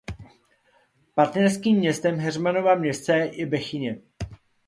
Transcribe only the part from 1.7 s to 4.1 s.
městem Heřmanova Městce je Bechyně.